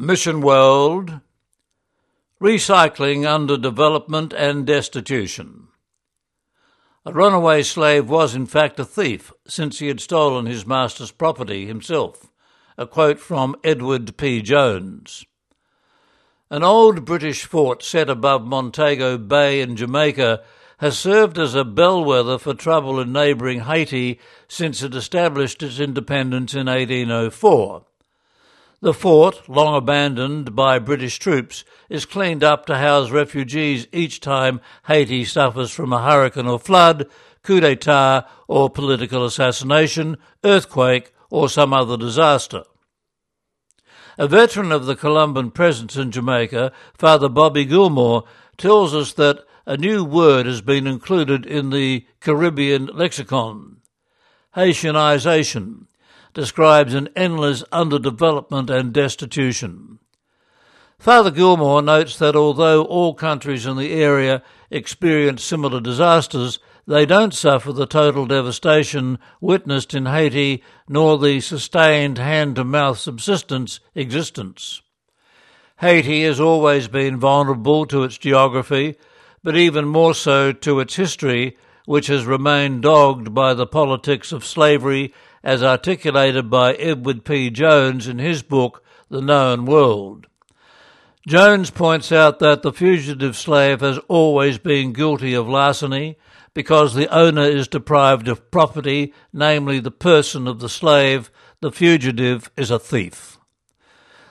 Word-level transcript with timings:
Mission 0.00 0.42
World 0.42 1.18
Recycling 2.40 3.26
under 3.26 3.56
Development 3.58 4.32
and 4.32 4.64
Destitution. 4.64 5.66
A 7.04 7.12
runaway 7.12 7.64
slave 7.64 8.08
was, 8.08 8.32
in 8.32 8.46
fact, 8.46 8.78
a 8.78 8.84
thief, 8.84 9.32
since 9.48 9.80
he 9.80 9.88
had 9.88 9.98
stolen 9.98 10.46
his 10.46 10.64
master's 10.64 11.10
property 11.10 11.66
himself. 11.66 12.30
A 12.76 12.86
quote 12.86 13.18
from 13.18 13.56
Edward 13.64 14.16
P. 14.16 14.40
Jones. 14.40 15.26
An 16.48 16.62
old 16.62 17.04
British 17.04 17.44
fort 17.44 17.82
set 17.82 18.08
above 18.08 18.46
Montego 18.46 19.18
Bay 19.18 19.60
in 19.60 19.74
Jamaica 19.74 20.44
has 20.76 20.96
served 20.96 21.40
as 21.40 21.56
a 21.56 21.64
bellwether 21.64 22.38
for 22.38 22.54
trouble 22.54 23.00
in 23.00 23.12
neighbouring 23.12 23.62
Haiti 23.62 24.20
since 24.46 24.80
it 24.80 24.94
established 24.94 25.60
its 25.60 25.80
independence 25.80 26.54
in 26.54 26.66
1804. 26.66 27.84
The 28.80 28.94
fort, 28.94 29.48
long 29.48 29.74
abandoned 29.74 30.54
by 30.54 30.78
British 30.78 31.18
troops, 31.18 31.64
is 31.88 32.04
cleaned 32.04 32.44
up 32.44 32.64
to 32.66 32.76
house 32.76 33.10
refugees 33.10 33.88
each 33.92 34.20
time 34.20 34.60
Haiti 34.86 35.24
suffers 35.24 35.72
from 35.72 35.92
a 35.92 36.02
hurricane 36.02 36.46
or 36.46 36.60
flood, 36.60 37.08
coup 37.42 37.58
d'etat 37.58 38.28
or 38.46 38.70
political 38.70 39.24
assassination, 39.24 40.16
earthquake 40.44 41.12
or 41.28 41.48
some 41.48 41.72
other 41.72 41.96
disaster. 41.96 42.62
A 44.16 44.28
veteran 44.28 44.70
of 44.70 44.86
the 44.86 44.94
Columban 44.94 45.50
presence 45.50 45.96
in 45.96 46.12
Jamaica, 46.12 46.70
Father 46.94 47.28
Bobby 47.28 47.64
Gilmore, 47.64 48.24
tells 48.56 48.94
us 48.94 49.12
that 49.14 49.40
a 49.66 49.76
new 49.76 50.04
word 50.04 50.46
has 50.46 50.60
been 50.60 50.86
included 50.86 51.44
in 51.44 51.70
the 51.70 52.06
Caribbean 52.20 52.86
lexicon. 52.86 53.78
Haitianization, 54.54 55.87
describes 56.38 56.94
an 56.94 57.08
endless 57.16 57.64
underdevelopment 57.72 58.70
and 58.70 58.92
destitution. 58.92 59.98
Father 60.96 61.32
Gilmore 61.32 61.82
notes 61.82 62.16
that 62.16 62.36
although 62.36 62.84
all 62.84 63.12
countries 63.12 63.66
in 63.66 63.76
the 63.76 63.90
area 63.90 64.40
experience 64.70 65.42
similar 65.42 65.80
disasters, 65.80 66.60
they 66.86 67.04
don't 67.04 67.34
suffer 67.34 67.72
the 67.72 67.88
total 67.88 68.24
devastation 68.24 69.18
witnessed 69.40 69.94
in 69.94 70.06
Haiti 70.06 70.62
nor 70.88 71.18
the 71.18 71.40
sustained 71.40 72.18
hand 72.18 72.54
to 72.54 72.62
mouth 72.62 73.00
subsistence 73.00 73.80
existence. 73.96 74.80
Haiti 75.80 76.22
has 76.22 76.38
always 76.38 76.86
been 76.86 77.18
vulnerable 77.18 77.84
to 77.86 78.04
its 78.04 78.16
geography, 78.16 78.94
but 79.42 79.56
even 79.56 79.88
more 79.88 80.14
so 80.14 80.52
to 80.52 80.78
its 80.78 80.94
history, 80.94 81.56
which 81.84 82.06
has 82.06 82.26
remained 82.26 82.82
dogged 82.82 83.34
by 83.34 83.54
the 83.54 83.66
politics 83.66 84.30
of 84.30 84.44
slavery 84.44 85.12
as 85.48 85.62
articulated 85.62 86.50
by 86.50 86.74
Edward 86.74 87.24
P. 87.24 87.48
Jones 87.48 88.06
in 88.06 88.18
his 88.18 88.42
book, 88.42 88.84
The 89.08 89.22
Known 89.22 89.64
World. 89.64 90.26
Jones 91.26 91.70
points 91.70 92.12
out 92.12 92.38
that 92.40 92.60
the 92.60 92.70
fugitive 92.70 93.34
slave 93.34 93.80
has 93.80 93.96
always 94.08 94.58
been 94.58 94.92
guilty 94.92 95.32
of 95.32 95.48
larceny 95.48 96.18
because 96.52 96.94
the 96.94 97.08
owner 97.08 97.44
is 97.44 97.66
deprived 97.66 98.28
of 98.28 98.50
property, 98.50 99.14
namely 99.32 99.80
the 99.80 99.90
person 99.90 100.46
of 100.46 100.60
the 100.60 100.68
slave, 100.68 101.30
the 101.62 101.72
fugitive 101.72 102.50
is 102.54 102.70
a 102.70 102.78
thief. 102.78 103.38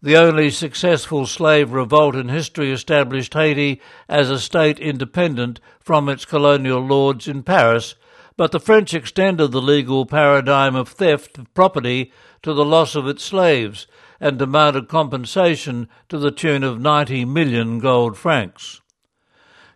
The 0.00 0.16
only 0.16 0.48
successful 0.48 1.26
slave 1.26 1.72
revolt 1.72 2.14
in 2.14 2.28
history 2.28 2.70
established 2.70 3.34
Haiti 3.34 3.80
as 4.08 4.30
a 4.30 4.38
state 4.38 4.78
independent 4.78 5.58
from 5.80 6.08
its 6.08 6.24
colonial 6.24 6.86
lords 6.86 7.26
in 7.26 7.42
Paris 7.42 7.96
but 8.36 8.52
the 8.52 8.60
French 8.60 8.94
extended 8.94 9.48
the 9.48 9.60
legal 9.60 10.06
paradigm 10.06 10.74
of 10.74 10.88
theft 10.88 11.38
of 11.38 11.52
property 11.54 12.12
to 12.42 12.54
the 12.54 12.64
loss 12.64 12.94
of 12.94 13.06
its 13.06 13.22
slaves 13.22 13.86
and 14.20 14.38
demanded 14.38 14.88
compensation 14.88 15.88
to 16.08 16.18
the 16.18 16.30
tune 16.30 16.62
of 16.62 16.80
90 16.80 17.24
million 17.24 17.78
gold 17.78 18.16
francs. 18.16 18.80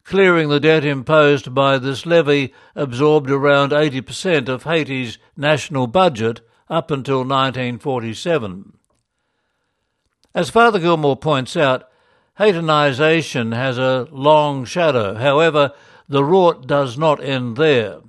Clearing 0.04 0.50
the 0.50 0.60
debt 0.60 0.84
imposed 0.84 1.54
by 1.54 1.78
this 1.78 2.04
levy 2.04 2.52
absorbed 2.74 3.30
around 3.30 3.72
80% 3.72 4.48
of 4.48 4.64
Haiti's 4.64 5.18
national 5.36 5.86
budget 5.86 6.42
up 6.68 6.90
until 6.90 7.18
1947. 7.18 8.74
As 10.34 10.50
Father 10.50 10.78
Gilmore 10.78 11.16
points 11.16 11.56
out, 11.56 11.88
Haitianization 12.38 13.54
has 13.54 13.78
a 13.78 14.08
long 14.10 14.64
shadow. 14.64 15.14
However, 15.14 15.72
the 16.08 16.22
rort 16.22 16.66
does 16.66 16.98
not 16.98 17.22
end 17.22 17.56
there. 17.56 18.00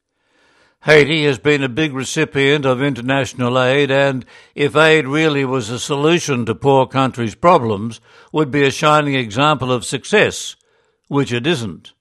Haiti 0.86 1.26
has 1.26 1.40
been 1.40 1.64
a 1.64 1.70
big 1.70 1.94
recipient 1.94 2.64
of 2.64 2.80
international 2.80 3.60
aid 3.60 3.90
and, 3.90 4.24
if 4.54 4.76
aid 4.76 5.08
really 5.08 5.44
was 5.44 5.72
a 5.72 5.80
solution 5.80 6.46
to 6.46 6.54
poor 6.54 6.86
countries' 6.86 7.34
problems, 7.34 8.00
would 8.32 8.52
be 8.52 8.64
a 8.64 8.70
shining 8.70 9.16
example 9.16 9.72
of 9.72 9.84
success, 9.84 10.56
which 11.08 11.34
it 11.34 11.48
isn't. 11.48 11.94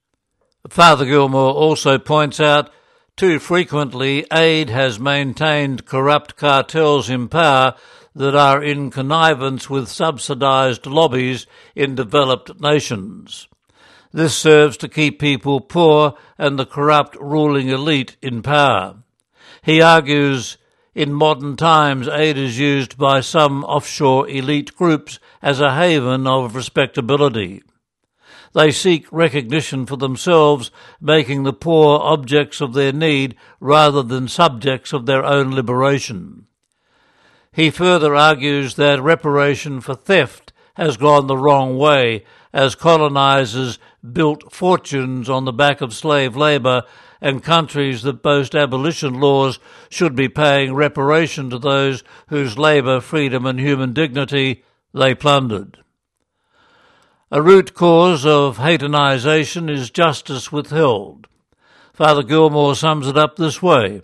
Father 0.69 1.07
Gilmore 1.07 1.55
also 1.55 1.99
points 1.99 2.41
out 2.41 2.71
too 3.17 3.39
frequently 3.39 4.27
aid 4.31 4.69
has 4.69 5.01
maintained 5.01 5.87
corrupt 5.87 6.37
cartels 6.37 7.09
in 7.09 7.29
power 7.29 7.75
that 8.15 8.35
are 8.35 8.63
in 8.63 8.91
connivance 8.91 9.71
with 9.71 9.89
subsidized 9.89 10.85
lobbies 10.85 11.47
in 11.75 11.95
developed 11.95 12.61
nations. 12.61 13.49
This 14.15 14.37
serves 14.37 14.77
to 14.77 14.89
keep 14.89 15.19
people 15.19 15.61
poor 15.61 16.15
and 16.39 16.57
the 16.57 16.65
corrupt 16.65 17.17
ruling 17.17 17.69
elite 17.69 18.17
in 18.23 18.43
power. 18.43 18.99
He 19.61 19.83
argues 19.83 20.57
in 20.95 21.13
modern 21.13 21.57
times 21.57 22.07
aid 22.07 22.39
is 22.39 22.57
used 22.57 22.97
by 22.97 23.23
some 23.23 23.65
offshore 23.65 24.29
elite 24.29 24.77
groups 24.77 25.19
as 25.43 25.59
a 25.59 25.75
haven 25.75 26.29
of 26.29 26.55
respectability. 26.55 27.65
They 28.53 28.71
seek 28.71 29.09
recognition 29.11 29.85
for 29.85 29.97
themselves, 29.97 30.71
making 31.01 31.43
the 31.43 31.53
poor 31.53 31.99
objects 31.99 32.61
of 32.61 32.73
their 32.73 32.93
need 32.93 33.35
rather 33.59 34.05
than 34.05 34.29
subjects 34.29 34.93
of 34.93 35.07
their 35.07 35.25
own 35.25 35.53
liberation. 35.53 36.47
He 37.51 37.69
further 37.69 38.15
argues 38.15 38.77
that 38.77 39.03
reparation 39.03 39.81
for 39.81 39.97
theft 39.97 40.53
has 40.75 40.97
gone 40.97 41.27
the 41.27 41.37
wrong 41.37 41.77
way 41.77 42.25
as 42.55 42.77
colonizers 42.77 43.81
built 44.13 44.53
fortunes 44.53 45.29
on 45.29 45.45
the 45.45 45.53
back 45.53 45.81
of 45.81 45.93
slave 45.93 46.37
labor, 46.37 46.85
and 47.21 47.43
countries 47.43 48.03
that 48.03 48.23
boast 48.23 48.55
abolition 48.55 49.19
laws 49.19 49.59
should 49.89 50.15
be 50.15 50.29
paying 50.29 50.73
reparation 50.73 51.51
to 51.51 51.59
those 51.59 52.05
whose 52.29 52.57
labor, 52.57 53.01
freedom, 53.01 53.45
and 53.45 53.59
human 53.59 53.93
dignity 53.93 54.63
they 54.93 55.15
plundered. 55.15 55.79
A 57.33 57.43
root 57.43 57.75
cause 57.75 58.25
of 58.25 58.59
Haitianization 58.59 59.69
is 59.69 59.91
justice 59.91 60.53
withheld. 60.53 61.27
Father 61.93 62.23
Gilmore 62.23 62.77
sums 62.77 63.09
it 63.09 63.19
up 63.19 63.35
this 63.35 63.61
way. 63.61 64.03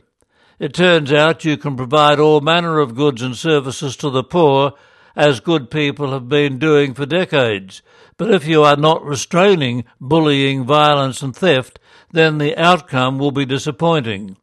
It 0.59 0.75
turns 0.75 1.13
out 1.13 1.45
you 1.45 1.57
can 1.57 1.77
provide 1.77 2.19
all 2.19 2.41
manner 2.41 2.81
of 2.81 2.97
goods 2.97 3.23
and 3.23 3.37
services 3.37 3.97
to 3.99 4.11
the 4.11 4.25
poor 4.25 4.73
as 5.17 5.41
good 5.41 5.71
people 5.71 6.13
have 6.13 6.29
been 6.29 6.59
doing 6.59 6.95
for 6.95 7.07
decades. 7.07 7.83
But 8.17 8.31
if 8.31 8.47
you 8.47 8.63
are 8.63 8.77
not 8.77 9.05
restraining 9.05 9.85
bullying, 10.01 10.65
violence, 10.65 11.23
and 11.23 11.35
theft, 11.35 11.79
then 12.13 12.39
the 12.39 12.57
outcome 12.57 13.19
will 13.19 13.33
be 13.33 13.47
disappointing. 13.47 14.37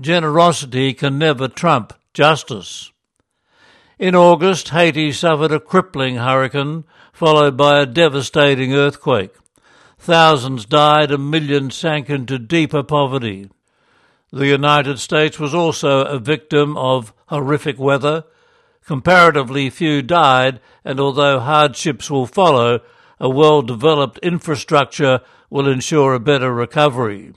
Generosity 0.00 0.92
can 0.92 1.18
never 1.18 1.48
trump 1.48 1.92
justice. 2.12 2.92
In 3.98 4.14
August, 4.14 4.68
Haiti 4.68 5.12
suffered 5.12 5.52
a 5.52 5.60
crippling 5.60 6.16
hurricane, 6.16 6.84
followed 7.12 7.56
by 7.56 7.80
a 7.80 7.86
devastating 7.86 8.74
earthquake. 8.74 9.34
Thousands 9.98 10.66
died 10.66 11.10
and 11.10 11.30
millions 11.30 11.74
sank 11.74 12.10
into 12.10 12.38
deeper 12.38 12.82
poverty. 12.82 13.48
The 14.30 14.46
United 14.46 14.98
States 14.98 15.38
was 15.38 15.54
also 15.54 16.04
a 16.04 16.18
victim 16.18 16.76
of 16.76 17.14
horrific 17.28 17.78
weather, 17.78 18.24
Comparatively 18.86 19.68
few 19.68 20.00
died, 20.00 20.60
and 20.84 21.00
although 21.00 21.40
hardships 21.40 22.08
will 22.08 22.26
follow, 22.26 22.80
a 23.18 23.28
well 23.28 23.60
developed 23.60 24.18
infrastructure 24.18 25.20
will 25.50 25.66
ensure 25.68 26.14
a 26.14 26.20
better 26.20 26.54
recovery. 26.54 27.32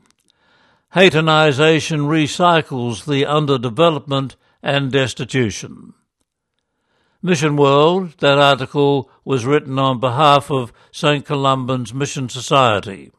Haitianization 0.93 2.01
recycles 2.07 3.05
the 3.05 3.23
underdevelopment 3.23 4.35
and 4.61 4.91
destitution. 4.91 5.93
Mission 7.21 7.57
World, 7.57 8.13
that 8.19 8.37
article 8.37 9.09
was 9.25 9.45
written 9.45 9.79
on 9.79 9.99
behalf 9.99 10.51
of 10.51 10.71
St. 10.91 11.25
Columban's 11.25 11.93
Mission 11.93 12.29
Society. 12.29 13.11